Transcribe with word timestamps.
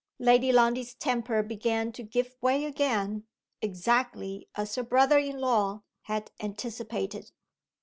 Lady 0.17 0.51
Lundie's 0.51 0.95
temper 0.95 1.43
began 1.43 1.91
to 1.91 2.01
give 2.01 2.35
way 2.41 2.65
again 2.65 3.27
exactly 3.61 4.49
as 4.55 4.73
her 4.73 4.81
brother 4.81 5.19
in 5.19 5.37
law 5.37 5.83
had 6.05 6.31
anticipated. 6.39 7.31